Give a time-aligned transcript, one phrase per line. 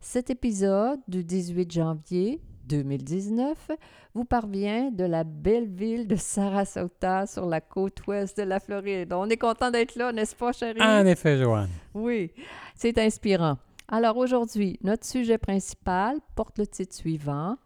[0.00, 3.70] Cet épisode du 18 janvier 2019
[4.14, 9.12] vous parvient de la belle ville de Sarasota sur la côte ouest de la Floride.
[9.12, 10.80] On est content d'être là, n'est-ce pas, chérie?
[10.80, 11.70] En effet, Joanne.
[11.94, 12.32] Oui,
[12.74, 13.58] c'est inspirant.
[13.88, 17.56] Alors aujourd'hui, notre sujet principal porte le titre suivant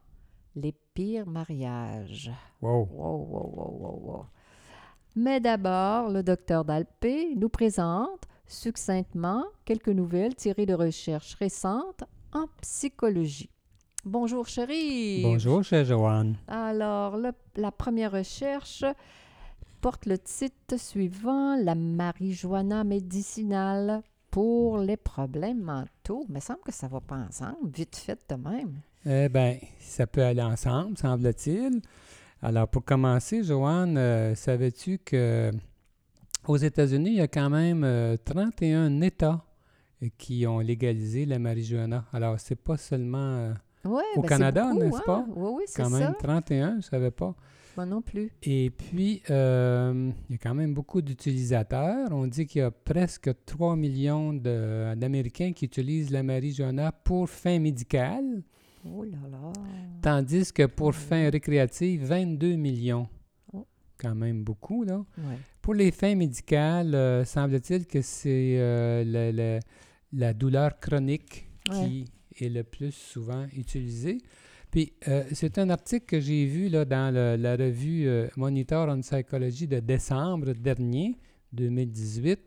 [0.55, 2.31] Les pires mariages.
[2.61, 2.89] Wow.
[2.91, 4.27] Wow, wow, wow, wow, wow.
[5.17, 12.47] Mais d'abord, le docteur Dalpé nous présente succinctement quelques nouvelles tirées de recherches récentes en
[12.61, 13.51] psychologie.
[14.05, 15.23] Bonjour chérie.
[15.23, 16.37] Bonjour, chère Joanne.
[16.49, 18.85] Alors, le- la première recherche
[19.81, 26.25] porte le titre suivant La marijuana médicinale pour les problèmes mentaux.
[26.29, 28.81] Il me semble que ça va pas ensemble, vite fait de même.
[29.07, 31.81] Eh bien, ça peut aller ensemble, semble-t-il.
[32.43, 35.51] Alors, pour commencer, Joanne, euh, savais-tu que
[36.47, 39.50] aux États-Unis, il y a quand même euh, 31 États euh,
[40.19, 42.05] qui ont légalisé la marijuana.
[42.13, 43.53] Alors, c'est pas seulement euh,
[43.85, 45.03] Ouais, Au ben, Canada, n'est-ce hein?
[45.07, 45.27] pas?
[45.35, 45.99] Oui, oui, c'est quand ça.
[45.99, 47.35] même 31, je ne savais pas.
[47.77, 48.31] Moi non plus.
[48.43, 52.09] Et puis, euh, il y a quand même beaucoup d'utilisateurs.
[52.11, 57.59] On dit qu'il y a presque 3 millions d'Américains qui utilisent la marijuana pour fin
[57.59, 58.43] médicale,
[58.85, 59.53] Oh là là.
[60.03, 60.93] tandis que pour Ouais.
[60.93, 63.09] fin récréative, 22 millions.
[63.53, 63.67] Oh.
[63.99, 64.97] Quand même beaucoup, là.
[65.19, 65.39] Ouais.
[65.63, 69.61] Pour les fins médicales, euh, semble-t-il que c'est euh, la-
[70.13, 72.05] la douleur chronique qui
[72.41, 74.19] est le plus souvent utilisée.
[74.71, 78.89] Puis, euh, c'est un article que j'ai vu là, dans le- la revue euh, Monitor
[78.89, 81.17] on Psychology de décembre dernier,
[81.53, 82.41] 2018.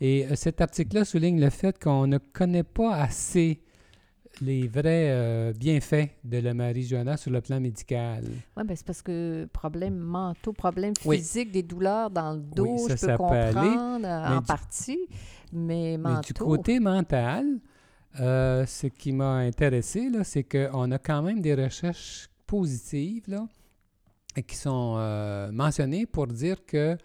[0.00, 3.62] Et euh, cet article-là souligne le fait qu'on ne connaît pas assez
[4.40, 8.24] les vrais bienfaits de la marijuana sur le plan médical.
[8.56, 11.18] Oui, ben c'est parce que problèmes mentaux, problèmes Oui.
[11.18, 14.42] physiques, des douleurs dans le dos, Oui, ça, je peux ça peut aller, comprendre en
[14.42, 14.98] partie,
[15.52, 16.16] mais mentaux.
[16.18, 17.60] Mais du côté mental,
[18.20, 23.46] euh, ce qui m'a intéressé, c'est qu'on a quand même des recherches positives là,
[24.46, 26.96] qui sont euh, mentionnées pour dire que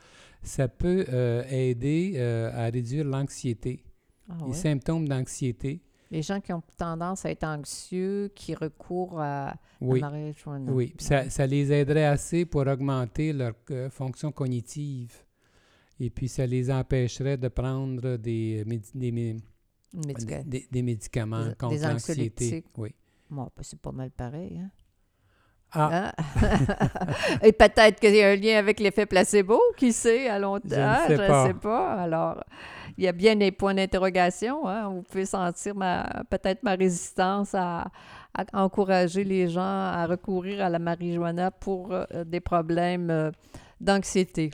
[0.43, 2.19] ça peut euh, aider
[2.53, 3.83] à réduire l'anxiété,
[4.29, 5.81] Ah les symptômes d'anxiété.
[6.09, 10.71] Les gens qui ont tendance à être anxieux, qui recourent à Oui, la marijuana.
[10.71, 10.93] oui.
[10.99, 13.55] Ça, ça les aiderait assez pour augmenter leur
[13.91, 15.13] fonction cognitive.
[15.99, 21.55] Et puis, ça les empêcherait de prendre des, médi- des, mé- des- des médicaments Des-
[21.55, 22.63] contre l'anxiété.
[22.77, 22.93] Oui.
[23.29, 24.59] Bon, ben, c'est pas mal pareil.
[24.63, 24.69] Hein?
[25.71, 26.81] Ah, Hein?
[27.43, 30.69] Et peut-être qu'il y a un lien avec l'effet placebo, qui sait, à long Je
[30.69, 31.07] ne terme.
[31.07, 31.47] sais je pas.
[31.47, 31.93] sais pas.
[31.95, 32.43] Alors,
[32.97, 34.65] il y a bien des points d'interrogation.
[34.67, 34.87] Hein?
[34.89, 37.91] Vous pouvez sentir ma, peut-être ma résistance à,
[38.33, 43.31] à encourager les gens à recourir à la marijuana pour euh, des problèmes euh,
[43.81, 44.51] d'anxiété.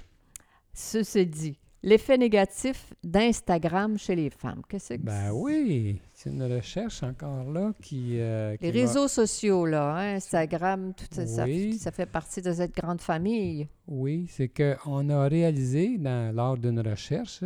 [0.73, 7.03] Ceci dit, l'effet négatif d'Instagram chez les femmes, qu'est-ce que Ben oui, c'est une recherche
[7.03, 8.19] encore là qui.
[8.19, 11.78] euh, Les va- réseaux sociaux, là, hein, Instagram, tout ça, ça, Oui.
[11.78, 13.67] ça fait partie de cette grande famille.
[13.88, 17.44] Oui, c'est qu'on a réalisé dans, lors d'une recherche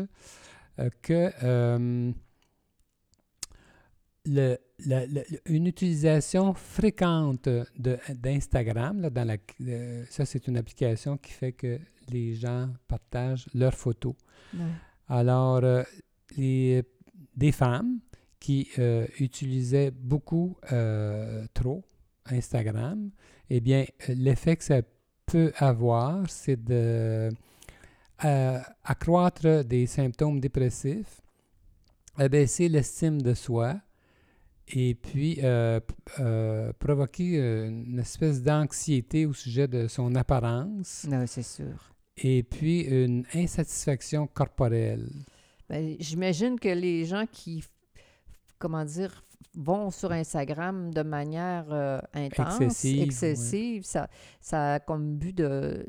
[0.80, 2.12] euh, que euh,
[4.26, 11.32] le- la- la- une utilisation fréquente d'Instagram, dans la, euh, ça c'est une application qui
[11.32, 11.80] fait que
[12.12, 14.16] les gens partagent leurs photos.
[15.08, 15.84] Alors, euh,
[16.36, 16.84] les,
[17.36, 18.00] des femmes
[18.40, 21.84] qui euh, utilisaient beaucoup euh, trop
[22.26, 23.10] Instagram,
[23.50, 24.82] eh bien, l'effet que ça
[25.26, 27.30] peut avoir, c'est de
[28.84, 31.22] accroître des symptômes dépressifs,
[32.18, 33.80] abaisser l'estime de soi
[34.68, 35.80] et puis euh,
[36.20, 41.94] euh, provoquer une espèce d'anxiété au sujet de son apparence Non, c'est sûr.
[42.18, 45.10] Et puis une insatisfaction corporelle.
[45.70, 47.64] Ben, J'imagine que les gens qui,
[48.58, 49.24] comment dire,
[49.60, 54.08] vont sur Instagram de manière euh, intense, Excessive, excessive, ça,
[54.40, 55.84] ça a comme but de...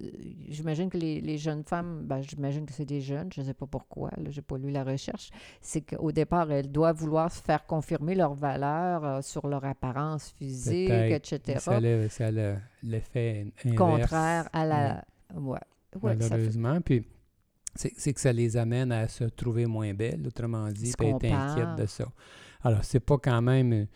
[0.49, 3.55] J'imagine que les, les jeunes femmes, ben, j'imagine que c'est des jeunes, je ne sais
[3.55, 5.29] pas pourquoi, je n'ai pas lu la recherche,
[5.61, 10.31] c'est qu'au départ, elles doivent vouloir se faire confirmer leur valeur euh, sur leur apparence
[10.31, 11.59] physique, etc.
[11.59, 11.79] Ça
[12.31, 13.77] le- l'effet inverse.
[13.77, 15.05] contraire à la...
[15.35, 15.41] Ouais.
[15.53, 15.59] Ouais,
[15.93, 16.81] fait- malheureusement.
[16.81, 17.05] Puis
[17.75, 21.31] c'est que ça les amène à se trouver moins belles, autrement dit, puis être inquiètes
[21.33, 21.77] comparent.
[21.77, 22.07] de ça.
[22.63, 23.87] Alors, c'est pas quand même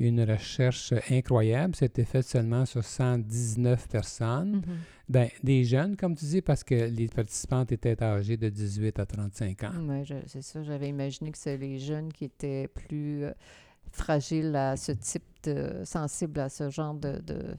[0.00, 1.74] une recherche incroyable.
[1.76, 4.56] C'était fait seulement sur 119 personnes.
[4.56, 4.62] Mhm.
[5.08, 9.06] Ben, des jeunes, comme tu dis, parce que les participantes étaient âgées de 18 à
[9.06, 9.72] 35 ans.
[9.88, 10.62] Oui, c'est ça.
[10.62, 13.32] J'avais imaginé que c'est les jeunes qui étaient plus euh,
[13.92, 15.80] fragiles à ce type de.
[15.84, 17.18] sensibles à ce genre de.
[17.20, 17.56] de-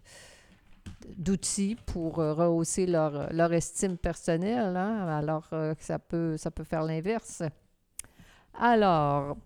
[1.18, 6.52] d'outils pour euh, rehausser leur, leur estime personnelle, hein, alors euh, que ça peut, ça
[6.52, 7.44] peut faire l'inverse.
[8.60, 9.38] Alors,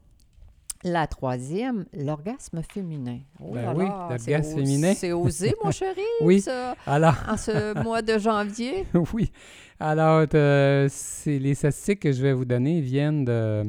[0.83, 3.19] la troisième, l'orgasme féminin.
[3.39, 4.93] Oh Ben oui, l'orgasme féminin.
[4.95, 6.41] C'est osé, mon chéri, Oui.
[6.41, 8.85] ça, Alors, en ce mois de janvier?
[9.13, 9.31] oui.
[9.79, 13.63] Alors, euh, c'est les statistiques que je vais vous donner viennent de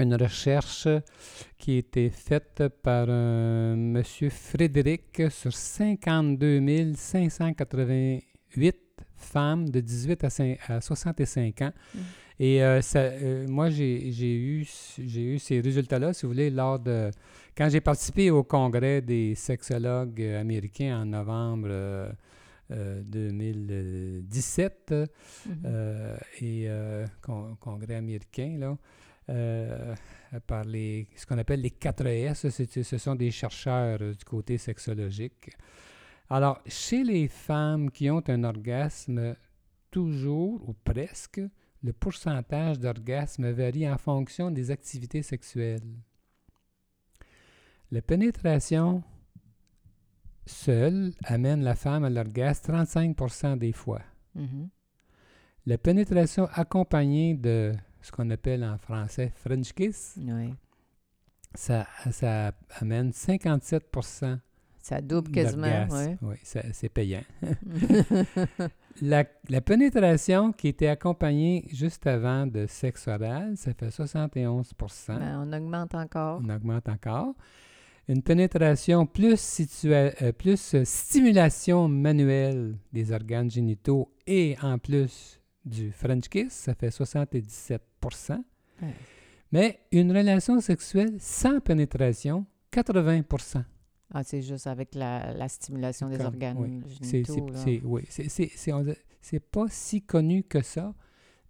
[0.00, 0.88] une recherche
[1.58, 6.60] qui a été faite par un monsieur Frédéric sur 52
[6.94, 8.76] 588
[9.16, 11.72] femmes de 18 à, cin- à 65 ans.
[11.94, 11.98] Mm.
[12.42, 17.10] Et euh, ça, euh, moi, j'ai eu, ces résultats-là, si vous voulez, lors de...
[17.56, 22.10] Quand j'ai participé au congrès des sexologues euh, américains en novembre euh,
[22.70, 24.94] euh, 2017,
[25.46, 25.62] Mhm.
[25.66, 28.76] euh, et euh, con- congrès américain, là,
[29.30, 29.94] euh,
[30.46, 34.24] par les, ce qu'on appelle les 4 S, c'est- ce sont des chercheurs euh, du
[34.24, 35.50] côté sexologique.
[36.28, 39.34] Alors, chez les femmes qui ont un orgasme,
[39.90, 41.40] toujours ou presque,
[41.82, 45.80] le pourcentage d'orgasme varie en fonction des activités sexuelles.
[47.90, 49.02] La pénétration
[50.46, 54.02] seule amène la femme à l'orgasme 35% des fois.
[54.34, 54.68] Mhm.
[55.66, 60.54] La pénétration accompagnée de ce qu'on appelle en français French kiss, Oui.
[61.54, 63.84] ça, ça amène 57
[64.82, 66.16] Ça double quasiment, oui.
[66.22, 67.22] Oui, ça- c'est payant.
[69.02, 75.40] La, la pénétration qui était accompagnée juste avant de sexe oral, ça fait 71% Ben,
[75.46, 76.40] on augmente encore.
[76.44, 77.34] On augmente encore.
[78.08, 86.28] Une pénétration plus, euh, plus stimulation manuelle des organes génitaux et en plus du French
[86.28, 87.82] kiss, ça fait 77
[88.82, 88.94] Ouais.
[89.52, 93.64] Mais une relation sexuelle sans pénétration, 80%
[94.12, 96.82] Ah, c'est juste avec la, la stimulation des Comme- organes oui.
[97.02, 97.46] Génitaux.
[97.54, 98.02] c'est, oui,
[99.20, 100.94] c'est, pas si connu que ça,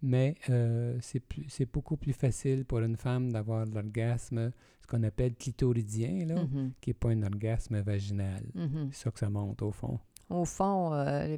[0.01, 6.25] mais euh, c'est, beaucoup plus facile pour une femme d'avoir l'orgasme, ce qu'on appelle clitoridien,
[6.25, 8.43] là, Mhm, qui n'est pas un orgasme vaginal.
[8.55, 8.89] mhm.
[8.91, 9.99] C'est ça que ça monte au fond.
[10.29, 11.37] Au fond, euh,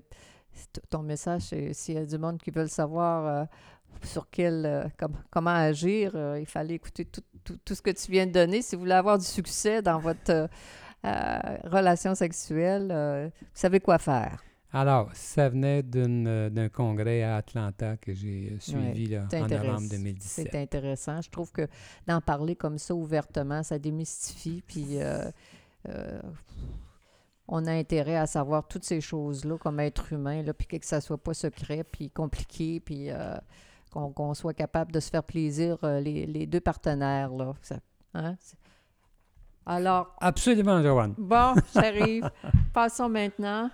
[0.90, 3.46] ton message, c'est s'il y a du monde qui veut le savoir euh,
[4.04, 7.92] sur quel, euh, com- comment agir, euh, il fallait écouter tout, tout- tout ce que
[7.92, 8.62] tu viens de donner.
[8.62, 10.50] Si vous voulez avoir du succès dans votre
[11.04, 12.88] relation sexuelle,
[13.42, 14.42] vous savez quoi faire.
[14.76, 20.48] Alors, ça venait d'un congrès à Atlanta que j'ai suivi là, c'est en novembre 2017.
[20.52, 21.22] C'est intéressant.
[21.22, 21.68] Je trouve que
[22.08, 24.64] d'en parler comme ça ouvertement, ça démystifie.
[24.66, 25.30] Puis euh,
[25.90, 26.20] euh,
[27.48, 31.02] on a intérêt à savoir toutes ces choses-là comme être humain, là, puis que ça
[31.02, 33.36] soit pas secret, puis compliqué, puis euh,
[33.92, 37.30] qu'on soit capable de se faire plaisir euh, les, les deux partenaires.
[37.34, 37.54] Là.
[37.62, 37.80] Ça-
[38.14, 38.36] hein?
[39.66, 41.14] Alors, Absolument, Joanne.
[41.18, 42.30] Bon, j'arrive.
[42.74, 43.70] Passons maintenant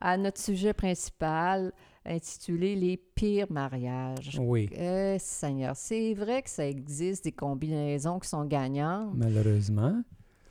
[0.00, 1.72] à notre sujet principal
[2.06, 4.38] intitulé Les pires mariages.
[4.40, 10.02] Oui, Eh, Seigneur, c'est vrai que ça existe des combinaisons qui sont gagnantes, malheureusement.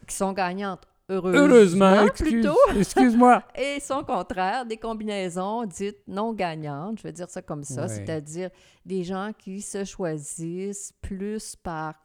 [0.07, 3.43] qui sont gagnantes heureusement, Heureusement, excuse, plutôt, excuse-moi.
[3.55, 7.87] et son contraire, des combinaisons dites non gagnantes, je vais dire ça comme ça, Ouais.
[7.89, 8.49] c'est-à-dire
[8.85, 11.95] des gens qui se choisissent plus par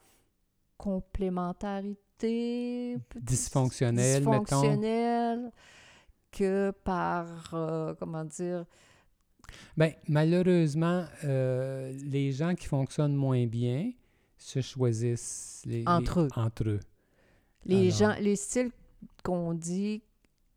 [0.76, 5.50] complémentarité, peut- Dysfonctionnel, mettons.
[6.30, 8.64] que par, euh, comment dire,
[9.78, 13.92] Bien, malheureusement, euh, les gens qui fonctionnent moins bien
[14.36, 16.28] se choisissent les, les- Entre eux.
[16.36, 16.80] entre eux.
[17.64, 18.12] les Alors.
[18.14, 18.70] gens, les styles
[19.24, 20.02] qu'on dit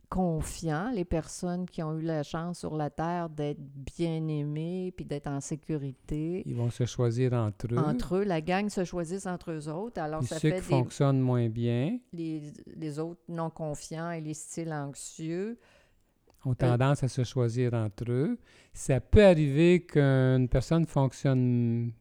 [0.10, 5.06] confiants, les personnes qui ont eu la chance sur la Terre d'être bien aimées puis
[5.06, 6.44] d'être en sécurité.
[6.46, 7.78] Ils vont se choisir entre eux.
[7.78, 10.02] Entre eux, la gang se choisissent entre eux autres.
[10.02, 12.42] Alors, Puis ça ceux fait qui des, fonctionnent moins bien les,
[12.76, 15.58] les autres non confiants et les styles anxieux.
[16.44, 18.38] ont tendance à se choisir entre eux.
[18.74, 21.94] Ça peut arriver qu'une personne fonctionne,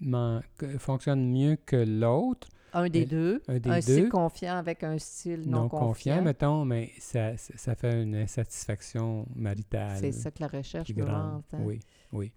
[0.00, 0.42] man-
[0.78, 3.42] fonctionne mieux que l'autre, Un des Mais deux.
[3.48, 6.22] un des un deux, style confiant avec un style non, non confiant, confiant.
[6.22, 9.98] mettons, mais ça, ça fait une insatisfaction maritale.
[9.98, 11.08] C'est ça que la recherche montre.
[11.54, 11.60] hein.
[11.60, 11.80] Oui,
[12.12, 12.32] oui.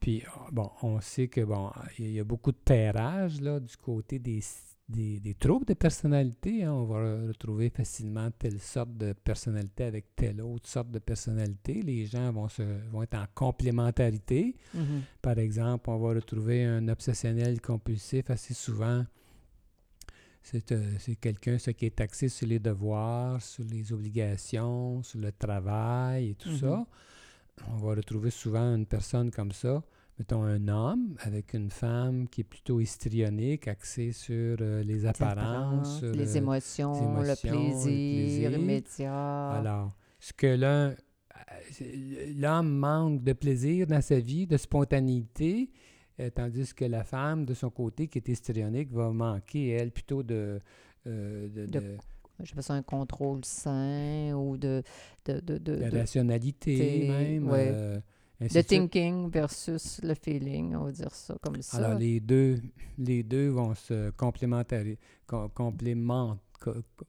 [0.00, 3.74] Puis, ah, bon, on sait que, bon, il y a beaucoup de pairage, là, du
[3.76, 4.40] côté des,
[4.86, 6.64] des, des troubles de personnalité.
[6.64, 6.72] hein.
[6.74, 11.80] On va re- retrouver facilement telle sorte de personnalité avec telle autre sorte de personnalité.
[11.80, 14.56] Les gens vont, se, vont être en complémentarité.
[14.74, 15.02] Mhm.
[15.22, 19.06] Par exemple, on va retrouver un obsessionnel compulsif assez souvent
[20.44, 26.30] c'est quelqu'un ce qui est axé sur les devoirs, sur les obligations, sur le travail
[26.30, 26.66] et tout ça.
[26.66, 27.72] Mm-hmm.
[27.72, 29.82] On va retrouver souvent une personne comme ça
[30.18, 35.98] mettons, un homme avec une femme qui est plutôt histrionique, axée sur euh, les apparences,
[35.98, 39.50] sur les, émotions, le, plaisir, immédiat.
[39.50, 45.70] Alors, ce que l'un, euh, l'homme manque de plaisir dans sa vie, de spontanéité,
[46.20, 50.22] euh, tandis que la femme, de son côté, qui est histrionique, va manquer, elle, plutôt
[50.22, 50.60] de...
[51.04, 51.96] de, de,
[52.42, 54.82] je sais pas, un contrôle sain ou de...
[55.24, 58.02] De, de, de, rationalité, même.
[58.40, 61.78] Le thinking versus le feeling, on va dire ça comme ça.
[61.78, 62.60] Alors, les deux,
[62.98, 64.98] les deux vont se complémenter,
[65.54, 66.40] complémentent.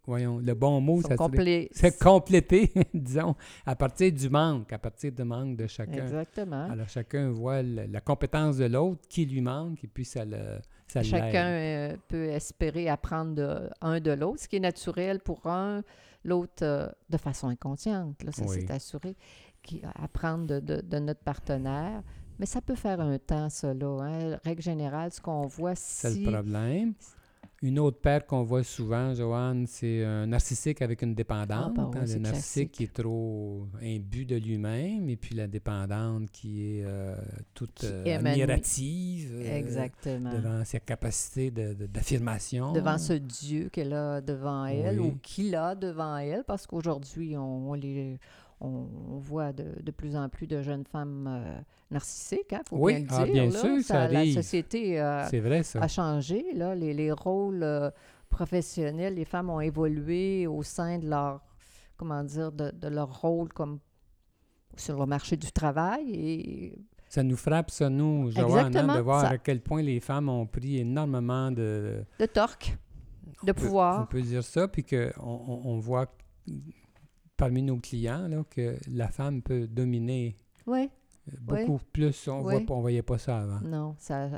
[0.05, 3.35] Voyons, le bon mot, ça serait c'est compléter, disons,
[3.65, 6.03] à partir du manque, à partir du manque de chacun.
[6.03, 6.69] Exactement.
[6.69, 10.59] Alors, chacun voit la, compétence de l'autre qui lui manque et puis ça le.
[10.87, 15.47] Ça chacun euh, peut espérer apprendre de, un de l'autre, ce qui est naturel pour
[15.47, 15.83] un,
[16.23, 18.23] l'autre euh, de façon inconsciente.
[18.23, 19.15] Là, ça s'est assuré
[19.95, 22.03] apprendre de, de, de, notre partenaire.
[22.37, 23.99] Mais ça peut faire un temps, là.
[24.01, 24.37] Hein.
[24.43, 26.01] Règle générale, ce qu'on voit si...
[26.01, 26.93] C'est le problème.
[27.65, 31.73] Une autre paire qu'on voit souvent, Joanne, c'est un narcissique avec une dépendante.
[31.79, 36.61] Ah, hein, le narcissique qui est trop imbu de lui-même et puis la dépendante qui
[36.61, 37.15] est euh,
[37.55, 40.31] toute euh, admirative euh, Exactement.
[40.31, 42.71] devant sa capacité d'affirmation.
[42.71, 47.71] devant ce Dieu qu'elle a devant elle ou qu'il a devant elle, parce qu'aujourd'hui, on,
[47.71, 48.19] on, les
[48.61, 51.59] on, voit de, plus en plus de jeunes femmes euh,
[51.91, 53.51] narcissiques, il hein, faut bien le ah, dire.
[53.51, 57.89] sûr, ça, La société euh, vrai, a changé, là, les, rôles euh,
[58.29, 61.41] professionnels, les femmes ont évolué au sein de leur,
[61.97, 63.79] comment dire, de, leur rôle comme
[64.77, 69.23] sur le marché du travail et ça nous frappe, ça, nous, Joanne, hein, de voir
[69.23, 72.03] à quel point les femmes ont pris énormément de...
[72.19, 72.75] De torque,
[73.43, 74.01] de pouvoir.
[74.01, 76.07] on peut dire ça, puis qu'on on, on voit
[77.37, 80.35] parmi nos clients là, que la femme peut dominer
[80.67, 80.89] oui.
[81.27, 82.27] Euh, beaucoup plus.
[82.27, 83.59] On ne voyait pas ça avant.
[83.61, 84.29] Non, ça,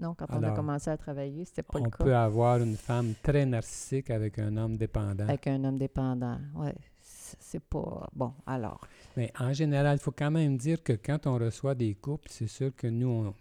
[0.00, 1.96] non quand on a commencé à travailler, c'était pas le cas.
[2.00, 5.24] On peut avoir une femme très narcissique avec un homme dépendant.
[5.24, 6.70] Avec un homme dépendant, oui.
[7.02, 8.08] C'est pas...
[8.14, 8.80] Bon, alors...
[9.16, 12.46] Mais en général, il faut quand même dire que quand on reçoit des couples, c'est
[12.46, 13.34] sûr que nous,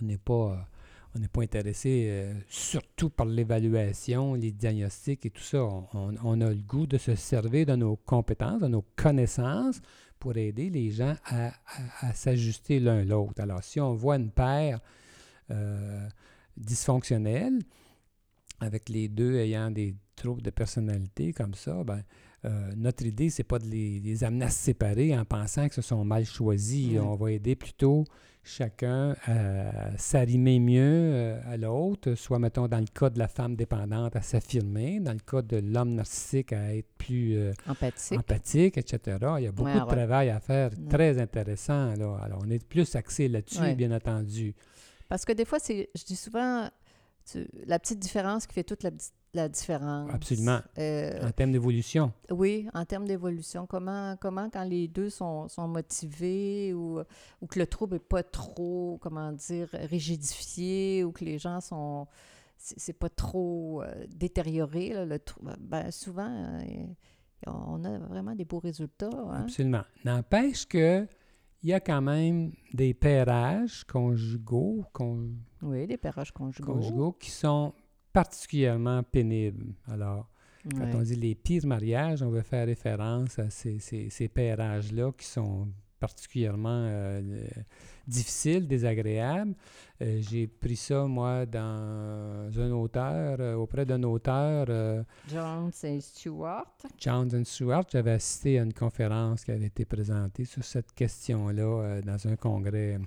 [0.00, 0.66] on n'est pas
[1.16, 5.62] on n'est pas intéressé euh, surtout par l'évaluation, les diagnostics et tout ça.
[5.94, 9.80] On, a le goût de se servir de nos compétences, de nos connaissances
[10.18, 11.52] pour aider les gens à,
[12.12, 13.40] s'ajuster l'un l'autre.
[13.40, 14.80] Alors, si on voit une paire
[15.50, 16.06] euh,
[16.56, 17.60] dysfonctionnelle,
[18.60, 22.02] avec les deux ayant des troubles de personnalité comme ça, ben,
[22.44, 25.82] euh, notre idée, c'est pas de les, amener à se séparer en pensant que ce
[25.82, 26.98] sont mal choisis.
[26.98, 28.04] On va aider plutôt
[28.46, 33.56] chacun à s'arrimer mieux euh, à l'autre, soit, mettons, dans le cas de la femme
[33.56, 38.78] dépendante, à s'affirmer, dans le cas de l'homme narcissique, à être plus euh, empathique.
[38.78, 39.18] etc.
[39.38, 41.94] Il y a beaucoup de travail à faire, très intéressant.
[41.96, 42.18] Là.
[42.22, 44.54] Alors, on est plus axé là-dessus, bien entendu.
[45.08, 46.68] Parce que des fois, c'est, je dis souvent,
[47.66, 50.10] la petite différence qui fait toute la petite la différence.
[50.12, 50.60] Absolument.
[50.78, 52.12] Euh, en termes d'évolution.
[52.30, 53.66] Oui, en termes d'évolution.
[53.66, 57.00] Comment, comment, quand les deux sont, sont motivés ou,
[57.40, 62.06] ou, que le trouble n'est pas trop, comment dire, rigidifié ou que les gens sont.
[62.58, 65.54] C'est pas trop euh, détérioré, là, le trouble.
[65.60, 66.86] Ben, souvent, euh,
[67.46, 69.10] on a vraiment des beaux résultats.
[69.12, 69.42] Hein?
[69.44, 69.82] Absolument.
[70.04, 71.06] N'empêche que
[71.62, 74.84] il y a quand même des pairages conjugaux.
[75.62, 76.74] oui, des pairages conjugaux.
[76.74, 77.74] Conjugaux qui sont
[78.16, 79.74] particulièrement pénible.
[79.92, 80.30] Alors,
[80.70, 85.12] quand on dit les pires mariages, on veut faire référence à ces, ces, ces là
[85.12, 85.68] qui sont
[86.00, 87.46] particulièrement euh,
[88.08, 89.54] difficiles, désagréables.
[90.00, 94.66] Euh, j'ai pris ça, moi, dans un auteur, euh, auprès d'un auteur.
[95.28, 96.74] Jones et Stewart.
[96.98, 97.84] Jones et Stewart.
[97.92, 102.98] J'avais assisté à une conférence qui avait été présentée sur cette question-là dans un congrès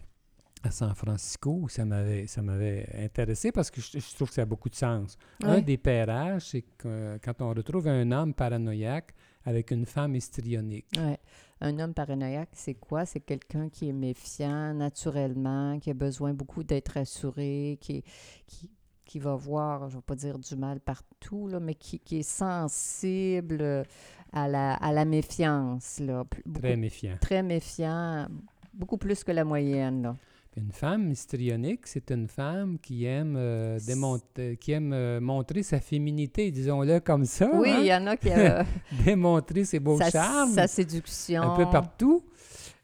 [0.62, 4.46] à San Francisco ça m'avait ça m'avait intéressé parce que je, trouve que ça a
[4.46, 5.18] beaucoup de sens.
[5.42, 9.14] Un des pairages, c'est que quand on retrouve un homme paranoïaque
[9.46, 10.88] avec une femme histrionique.
[10.98, 11.18] Ouais.
[11.62, 13.06] Un homme paranoïaque, c'est quoi?
[13.06, 18.04] C'est quelqu'un qui est méfiant naturellement, qui a besoin beaucoup d'être assuré, qui,
[18.48, 18.70] qui,
[19.06, 22.20] qui va voir, je ne vais pas dire du mal partout, là, mais qui, qui
[22.20, 23.86] est sensible
[24.32, 26.00] à la, à la méfiance.
[26.00, 26.26] Là.
[26.54, 27.18] très méfiant.
[27.20, 28.28] Très méfiant,
[28.74, 30.04] beaucoup plus que la moyenne.
[30.04, 30.16] Là.
[30.58, 35.80] Une femme histrionique, c'est une femme qui aime, euh, démontrer, qui aime euh, montrer sa
[35.80, 37.50] féminité, disons-le comme ça.
[37.54, 38.66] Oui, il y en a qui aiment
[39.06, 40.52] démontrer ses beaux charmes.
[40.54, 41.44] Sa séduction.
[41.44, 42.24] Un peu partout.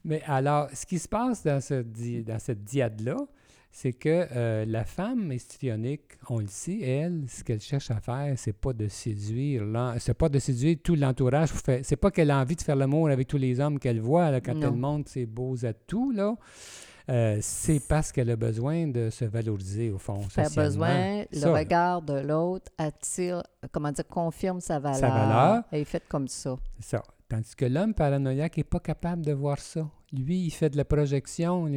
[0.04, 1.82] Mais alors, ce qui se passe dans, ce,
[2.22, 3.18] dans cette diade-là,
[3.72, 8.34] c'est que euh, la femme histrionique, on le sait, elle, ce qu'elle cherche à faire,
[8.38, 9.64] c'est pas de séduire,
[10.00, 11.50] c'est pas de séduire tout l'entourage.
[11.84, 14.40] C'est pas qu'elle a envie de faire l'amour avec tous les hommes qu'elle voit là,
[14.40, 16.38] quand elle montre ses beaux atouts, là.
[17.10, 20.22] Euh, c'est parce qu'elle a besoin de se valoriser, au fond.
[20.36, 25.00] Elle a besoin, le regard de l'autre attire, comment dire, confirme sa valeur.
[25.00, 25.64] Sa valeur.
[25.72, 26.56] Elle est faite comme ça.
[26.80, 27.04] C'est ça.
[27.28, 29.88] Tandis que l'homme paranoïaque n'est pas capable de voir ça.
[30.14, 31.68] Lui, il fait de la projection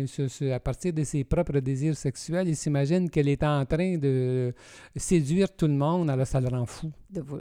[0.53, 2.49] à partir de ses propres désirs sexuels.
[2.49, 4.53] Il s'imagine qu'elle est en train de
[4.95, 6.93] séduire tout le monde, alors ça le rend fou.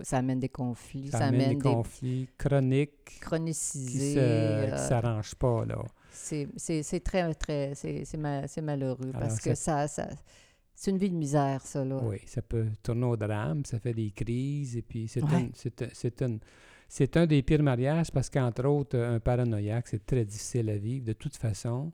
[0.04, 1.10] ça amène des conflits.
[1.10, 3.20] Ça, amène, des, conflits chroniques.
[3.20, 4.14] Chronicisés.
[4.14, 5.84] Qui ne euh, s'arrangent pas, là.
[6.18, 10.08] C'est très, très, c'est malheureux parce que ça, ça
[10.74, 12.00] c'est une vie de misère, ça, là.
[12.04, 15.22] Oui, ça peut tourner au drame, ça fait des crises, et puis c'est
[16.22, 16.40] une
[16.90, 21.06] c'est un des pires mariages parce qu'entre autres, un paranoïaque, c'est très difficile à vivre
[21.06, 21.92] de toute façon.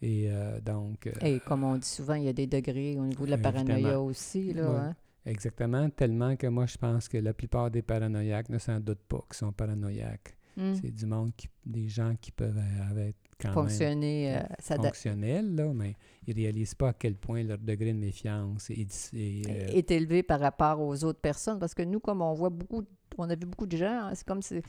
[0.00, 1.06] Et euh, donc.
[1.06, 3.38] Euh, et comme on dit souvent, il y a des degrés au niveau de la
[3.38, 4.52] paranoïa aussi.
[4.52, 4.96] Là, hein?
[5.26, 9.24] Exactement, tellement que moi, je pense que la plupart des paranoïaques ne s'en doutent pas
[9.28, 10.36] qu'ils sont paranoïaques.
[10.56, 10.74] Hmm.
[10.74, 12.58] C'est du monde, qui, des gens qui peuvent
[12.98, 15.94] être quand Fonctionner, même euh, fonctionnels, là, mais
[16.26, 20.40] ils ne réalisent pas à quel point leur degré de méfiance est, est élevé par
[20.40, 21.58] rapport aux autres personnes.
[21.58, 22.84] Parce que nous, comme on voit beaucoup
[23.18, 24.60] on a vu beaucoup de gens, hein, c'est comme si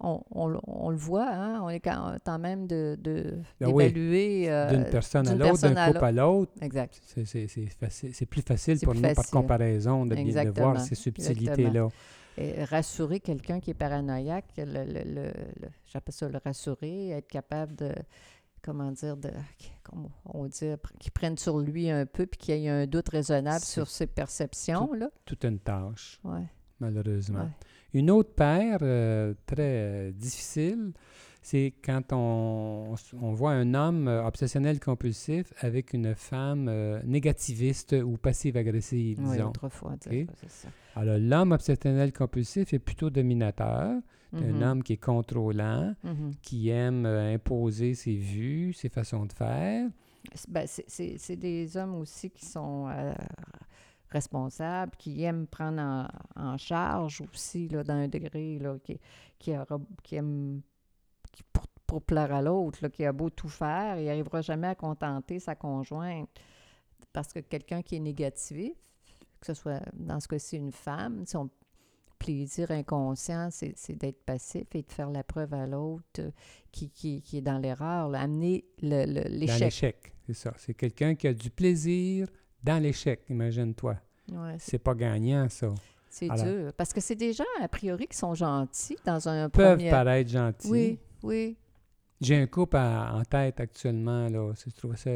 [0.00, 4.90] on, on, le voit, hein, on est quand, même de, de ben d'évaluer euh, d'une
[4.90, 6.52] personne à l'autre, d'un couple à l'autre.
[6.60, 7.00] Exact.
[7.04, 11.88] C'est plus facile pour nous par comparaison de, de voir ces subtilités-là.
[12.64, 15.32] Rassurer quelqu'un qui est paranoïaque, le, le,
[15.86, 17.94] j'appelle ça le rassurer, être capable de,
[18.62, 19.30] comment dire, de,
[19.82, 23.08] comment on dit, qu'il prenne sur lui un peu, puis qu'il y ait un doute
[23.08, 24.86] raisonnable sur ses perceptions.
[24.86, 25.10] Tout, là.
[25.24, 26.46] Toute une tâche, ouais.
[26.80, 27.50] malheureusement.
[27.92, 30.92] Une autre paire euh, très euh, difficile,
[31.42, 36.70] c'est quand on, on, voit un homme euh, obsessionnel compulsif avec une femme
[37.04, 39.32] négativiste ou passive-agressive, disons.
[39.32, 40.68] Oui, autrefois, c'est ça.
[40.94, 44.00] Alors, l'homme obsessionnel compulsif est plutôt dominateur.
[44.34, 44.62] Un mm-hmm.
[44.62, 46.32] homme qui est contrôlant, mm-hmm.
[46.40, 49.90] qui aime imposer ses vues, ses façons de faire.
[50.48, 52.88] Ben, c'est des hommes aussi qui sont
[54.12, 59.00] responsable, qui aime prendre en, charge aussi, là, dans un degré, là, qui,
[59.38, 59.52] qui,
[60.02, 60.71] qui aime qui
[61.92, 65.54] pour, plaire à l'autre, qui a beau tout faire, il n'arrivera jamais à contenter sa
[65.54, 66.28] conjointe.
[67.12, 68.72] Parce que quelqu'un qui est négatif,
[69.40, 71.50] que ce soit dans ce cas-ci une femme, son
[72.18, 76.30] plaisir inconscient, c'est d'être passif et de faire la preuve à l'autre euh,
[76.70, 79.48] qui, qui, qui, est dans l'erreur, amener l'échec.
[79.48, 80.54] Dans l'échec, c'est ça.
[80.56, 82.28] C'est quelqu'un qui a du plaisir
[82.62, 83.96] dans l'échec, imagine-toi.
[84.30, 85.74] Ouais, c'est pas gagnant, ça.
[86.08, 86.72] C'est dur.
[86.76, 90.68] Parce que c'est des gens, a priori, qui sont gentils dans un Peuvent paraître gentils.
[90.70, 91.56] Oui, oui.
[92.22, 94.52] J'ai un couple en tête actuellement, là.
[94.54, 95.10] Je trouve ça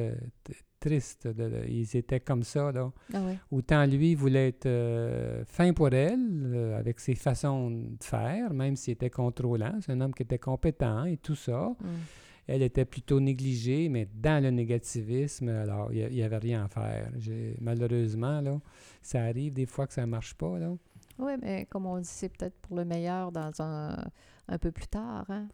[0.81, 1.29] triste.
[1.69, 2.93] ils étaient comme ça, là.
[3.15, 8.53] Ah Autant lui voulait être euh, fin pour elle, euh, avec ses façons de faire,
[8.53, 9.79] même s'il était contrôlant.
[9.81, 11.71] C'est un homme qui était compétent et tout ça.
[11.81, 11.87] Mm
[12.47, 17.11] elle était plutôt négligée, mais dans le négativisme, alors il n'y avait rien à faire.
[17.61, 18.61] Malheureusement, là,
[19.03, 20.59] ça arrive des fois que ça ne marche pas.
[20.59, 20.73] Là.
[21.19, 23.97] Oui, mais comme on dit, c'est peut-être pour le meilleur dans un,
[24.49, 25.25] un peu plus tard.
[25.29, 25.49] Hein?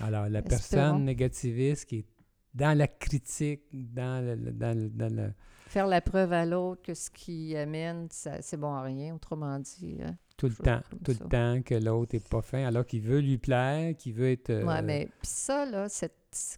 [0.00, 2.06] Alors, la personne négativiste qui est
[2.54, 5.32] dans la critique, dans le, dans le,
[5.68, 9.98] Faire la preuve à l'autre que ce qui amène, c'est bon à rien, autrement dit.
[10.02, 10.16] Hein?
[10.36, 13.36] Tout le temps, tout le temps que l'autre n'est pas fin, alors qu'il veut lui
[13.36, 14.52] plaire, qu'il veut être...
[14.52, 15.88] Oui, euh, mais puis ça, là,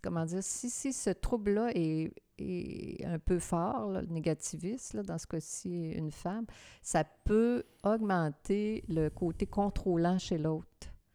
[0.03, 5.19] comment dire, si, si ce trouble-là est, est, un peu fort, le négativiste, là, dans
[5.19, 6.47] ce cas-ci, une femme,
[6.83, 10.67] ça peut augmenter le côté contrôlant chez l'autre.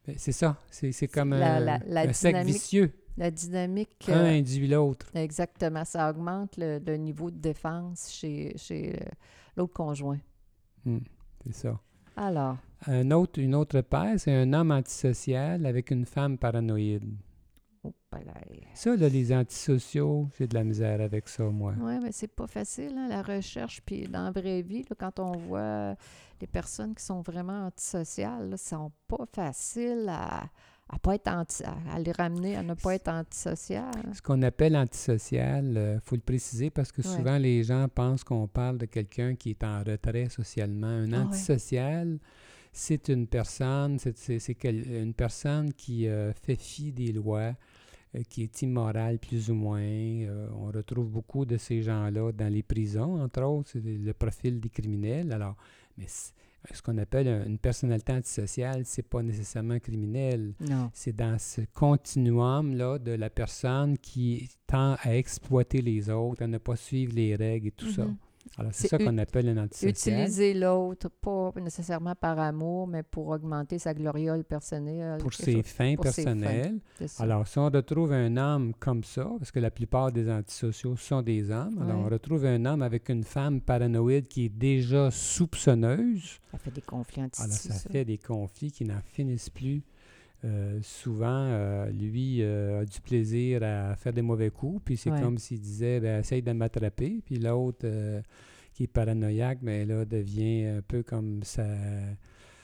[0.06, 2.92] Ben, c'est ça, c'est comme un, la, vicieux.
[3.16, 4.10] La dynamique...
[4.10, 5.06] Un euh, induit l'autre.
[5.14, 9.06] Exactement, ça augmente le, niveau de défense chez, chez euh,
[9.56, 10.20] l'autre conjoint.
[10.84, 11.00] Hmm,
[11.46, 11.80] c'est ça.
[12.16, 12.58] Alors.
[12.86, 17.16] Un autre, une autre paire, c'est un homme antisocial avec une femme paranoïde.
[18.74, 21.74] Ça, là, les antisociaux, j'ai de la misère avec ça, moi.
[21.80, 23.82] Oui, mais c'est pas facile, hein, la recherche.
[23.86, 25.96] Puis dans la vraie vie, quand on voit
[26.40, 30.44] les personnes qui sont vraiment antisociales, là, sont pas faciles à,
[30.90, 33.92] à pas être anti, à les ramener à ne pas être antisocial.
[34.14, 38.24] Ce qu'on appelle antisocial, il euh, faut le préciser parce que souvent les gens pensent
[38.24, 40.88] qu'on parle de quelqu'un qui est en retrait socialement.
[40.88, 42.20] Un ah antisocial,
[42.74, 47.54] c'est une personne, c'est une personne qui euh, fait fi des lois,
[48.16, 49.82] euh, qui est immorale plus ou moins.
[49.82, 54.70] on retrouve beaucoup de ces gens-là dans les prisons, entre autres, c'est le profil des
[54.70, 55.32] criminels.
[55.32, 55.56] Alors,
[55.98, 60.54] mais ce qu'on appelle une personnalité antisociale, c'est pas nécessairement criminel.
[60.60, 60.90] Non.
[60.94, 66.58] C'est dans ce continuum-là de la personne qui tend à exploiter les autres, à ne
[66.58, 68.06] pas suivre les règles et tout ça.
[68.06, 68.08] Mhm.
[68.08, 68.33] Alors,
[68.72, 69.90] c'est C'est ça qu'on appelle un antisocial.
[70.20, 75.20] Utiliser l'autre, pas nécessairement par amour, mais pour augmenter sa gloriole personnelle.
[75.20, 75.64] Pour ses chose.
[75.66, 76.36] fins pour ses fins.
[76.36, 76.80] personnelles.
[77.20, 81.22] Alors, si on retrouve un homme comme ça, parce que la plupart des antisociaux sont
[81.22, 86.40] des hommes, alors on retrouve un homme avec une femme paranoïde qui est déjà soupçonneuse,
[86.52, 89.82] ça fait des conflits alors anti ça fait des conflits qui n'en finissent plus.
[90.46, 95.10] Euh, souvent, euh, lui euh, a du plaisir à faire des mauvais coups, puis c'est
[95.12, 95.22] Ouais.
[95.22, 97.86] comme s'il disait ben, essaye de m'attraper, puis l'autre
[98.74, 101.66] qui est paranoïaque, mais là devient un peu comme ça.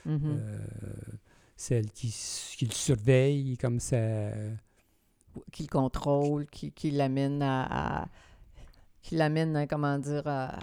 [0.04, 0.20] Mhm.
[0.24, 0.58] euh,
[1.56, 2.06] celle qui,
[2.62, 3.98] le surveille, comme ça.
[5.52, 8.08] qui le contrôle, qui, qui l'amène à, à-
[9.02, 10.58] qui l'amène, à, comment dire, à,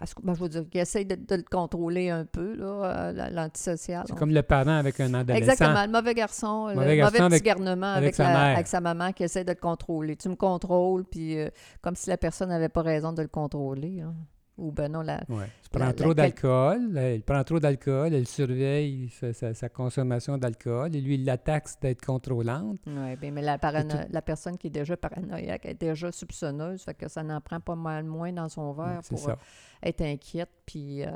[0.00, 2.64] à ce- ben, je veux dire, qui essaye de, de le contrôler un peu, là,
[2.66, 4.04] euh, la- l'antisocial.
[4.08, 5.50] C'est comme le parent avec un adolescent.
[5.52, 8.28] Exactement, le mauvais garçon, le Mauvais mauvais, garçon petit avec- garnement avec avec, sa la-
[8.32, 8.54] mère.
[8.56, 10.16] avec sa maman qui essaie de le contrôler.
[10.16, 11.48] Tu me contrôles, puis euh,
[11.80, 14.00] comme si la personne n'avait pas raison de le contrôler.
[14.00, 14.14] hein.
[14.56, 15.48] Ou ben non, la, Ouais.
[15.72, 20.94] Prends la- trop d'alcool, elle prend trop d'alcool, elle surveille sa, sa- sa consommation d'alcool
[20.94, 22.78] et lui, il la taxe d'être contrôlante.
[22.86, 24.08] Ouais, ben, mais la, parano- tout.
[24.12, 27.74] la personne qui est déjà paranoïaque est déjà soupçonneuse, fait que ça n'en prend pas
[27.74, 29.34] mal moins dans son verre pour euh,
[29.82, 31.10] être inquiète puis euh,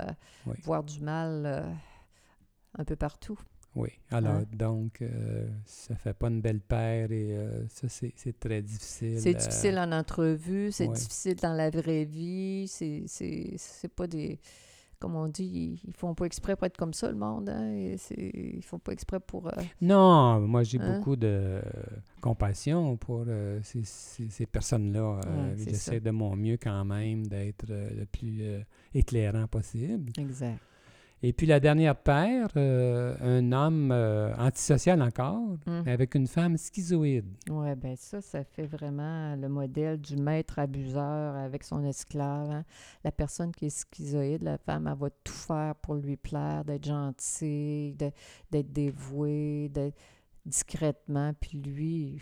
[0.47, 0.57] Oui.
[0.65, 1.63] voir du mal euh,
[2.77, 3.39] un peu partout.
[3.79, 3.91] Oui.
[4.11, 4.45] Alors, Hein?
[4.53, 9.21] donc, euh, ça fait pas une belle paire et euh, ça, c'est très difficile.
[9.21, 10.95] C'est euh, difficile en entrevue, c'est ouais.
[10.95, 14.39] difficile dans la vraie vie, c'est pas des...
[15.01, 17.49] Comme on dit, ils font pas exprès pour être comme ça, le monde.
[17.49, 17.71] Hein?
[17.73, 17.97] et
[18.57, 19.47] Ils font pas exprès pour...
[19.47, 20.99] euh, Non, moi, j'ai Hein?
[20.99, 21.63] beaucoup de
[22.21, 25.21] compassion pour euh, ces, ces- ces personnes-là.
[25.25, 28.43] Euh, Ouais, J'essaie de mon mieux quand même d'être le plus
[28.93, 30.11] éclairant possible.
[30.19, 30.59] Exact.
[31.23, 35.83] Et puis la dernière paire, euh, un homme euh, antisocial encore, Mm.
[35.85, 37.27] mais avec une femme schizoïde.
[37.51, 42.51] Oui, ben ça, ça fait vraiment le modèle du maître abuseur avec son esclave.
[42.51, 42.65] hein.
[43.03, 46.85] La personne qui est schizoïde, la femme, elle va tout faire pour lui plaire, d'être
[46.87, 49.97] gentille, d'être dévouée, d'être
[50.47, 51.33] discrètement.
[51.41, 52.21] Puis lui,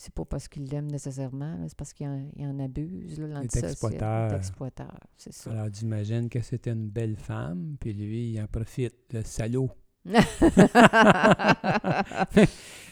[0.00, 3.70] c'est pas parce qu'il l'aime nécessairement, c'est parce qu'il en, en abuse, là, l'antisocial.
[3.72, 4.28] exploiteur.
[4.30, 5.50] Il est exploiteur, c'est ça.
[5.50, 9.70] Alors j'imagine que c'était une belle femme, puis lui, il en profite, le salaud.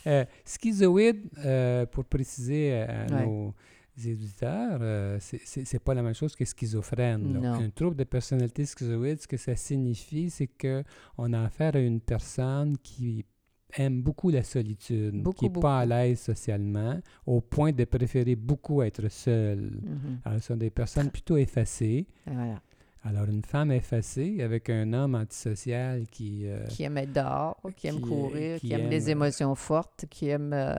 [0.06, 3.26] Euh, schizoïde, euh, pour préciser à, Ouais.
[3.26, 3.54] nos
[3.98, 7.44] auditeurs, euh, c'est- pas la même chose que schizophrène.
[7.44, 10.84] Un trouble de personnalité schizoïde, ce que ça signifie, c'est que
[11.18, 13.24] on a affaire à une personne qui
[13.74, 18.82] aime beaucoup la solitude, qui n'est pas à l'aise socialement, au point de préférer beaucoup
[18.82, 19.80] être seule.
[19.82, 20.20] Mhm.
[20.24, 22.06] Alors, ce sont des personnes plutôt effacées.
[22.26, 22.60] Voilà.
[23.04, 26.46] Alors, une femme effacée avec un homme antisocial qui...
[26.46, 29.10] euh, qui aime être dehors, qui aime Qui, euh, courir, qui qui, aime, aime, les
[29.10, 30.74] émotions fortes, qui aime, euh,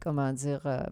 [0.00, 0.82] comment dire, euh,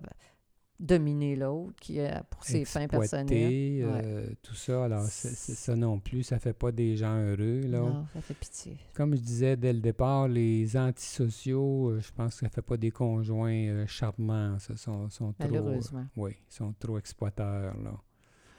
[0.80, 3.84] dominer l'autre, qui est pour ses fins personnelles.
[3.84, 4.02] Ouais.
[4.04, 4.84] euh, tout ça.
[4.84, 7.60] Alors, ça non plus, ça fait pas des gens heureux.
[7.68, 7.80] Là.
[7.80, 8.76] Non, ça fait pitié.
[8.94, 12.76] Comme je disais dès le départ, les antisociaux, euh, je pense que ça fait pas
[12.76, 14.58] des conjoints euh, charmants.
[14.58, 16.06] Ça, sont, sont trop, Malheureusement.
[16.16, 17.74] oui, ils sont trop exploiteurs.
[17.82, 17.94] Là.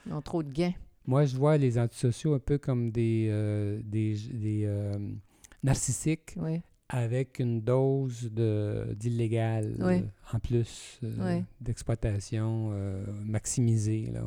[0.06, 0.74] Ils ont trop de gains.
[1.06, 4.66] Moi, je vois les antisociaux un peu comme des, euh, des, des
[5.62, 6.62] narcissiques Oui.
[6.88, 8.30] Avec une dose
[8.94, 10.00] d'illégal euh,
[10.32, 14.12] en plus euh, d'exploitation euh, maximisée.
[14.12, 14.22] Là.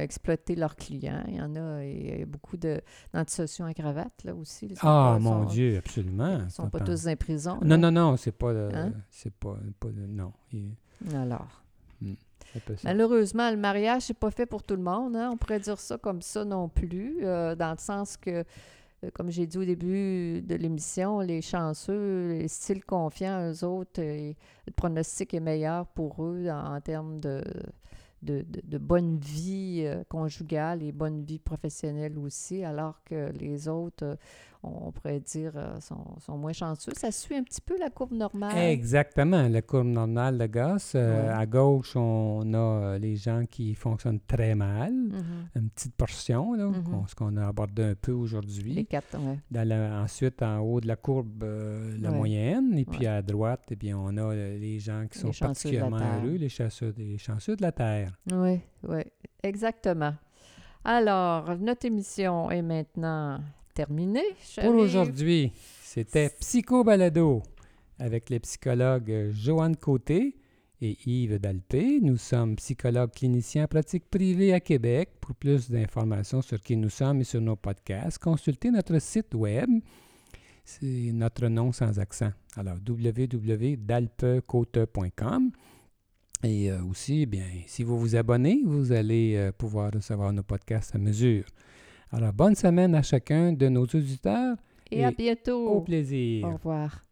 [0.00, 1.24] Exploité leurs clients.
[1.28, 4.66] Il y en a, il y a beaucoup d'antisociaux en cravate, là aussi.
[4.66, 6.40] Ils Ah, pas- mon sont- Dieu, absolument.
[6.44, 7.58] Ils sont pas tous en prison.
[7.64, 8.52] Non, non, non, c'est pas...
[8.52, 8.92] Hein?
[9.10, 9.88] C'est pas, pas...
[10.08, 10.74] Non, il-
[11.14, 11.62] Alors.
[12.54, 12.72] ça.
[12.84, 15.16] Malheureusement, le mariage, c'est pas fait pour tout le monde.
[15.16, 15.30] hein.
[15.32, 18.44] On pourrait dire ça comme ça non plus, euh, dans le sens que,
[19.12, 24.32] comme j'ai dit au début de l'émission, les chanceux, les styles confiants, eux autres, euh,
[24.66, 27.42] le pronostic est meilleur pour eux en, termes de,
[28.22, 34.04] de, de- bonne vie euh, conjugale et bonne vie professionnelle aussi, alors que les autres,
[34.04, 34.16] euh,
[34.86, 36.92] on pourrait dire, euh, sont, sont moins chanceux.
[36.96, 38.56] Ça suit un petit peu la courbe normale.
[38.56, 40.92] Exactement, la courbe normale de Goss.
[40.94, 41.34] euh.
[41.34, 44.92] À gauche, on a euh, les gens qui fonctionnent très mal.
[44.92, 45.22] Mhm.
[45.56, 46.82] Une petite portion, là, Mhm.
[46.84, 48.72] qu'on- ce qu'on a abordé un peu aujourd'hui.
[48.74, 49.16] Les quatre.
[49.50, 52.76] Dans la- ensuite, en haut de la courbe, euh, la moyenne.
[52.78, 56.48] Et puis à droite, eh bien, on a les gens qui sont particulièrement heureux, les
[56.48, 58.12] chanceux, les chanceux de la Terre.
[58.32, 59.00] Oui, oui,
[59.42, 60.14] exactement.
[60.86, 63.40] Alors, notre émission est maintenant
[63.74, 64.30] terminée.
[64.30, 64.68] Pour chérie.
[70.80, 72.00] et Yves Dalpé.
[72.00, 75.10] Nous sommes psychologues cliniciens en pratique privée à Québec.
[75.20, 79.70] Pour plus d'informations sur qui nous sommes et sur nos podcasts, consultez notre site web.
[80.64, 82.30] C'est notre nom sans accent.
[82.56, 85.50] Alors, www.dalpecote.com.
[86.42, 90.94] Et euh, aussi, bien, si vous vous abonnez, vous allez euh, pouvoir recevoir nos podcasts
[90.94, 91.44] à mesure.
[92.16, 94.56] Alors, bonne semaine à chacun de nos auditeurs.
[94.92, 95.66] Et, à bientôt.
[95.66, 96.46] Au plaisir.
[96.46, 97.04] Au revoir.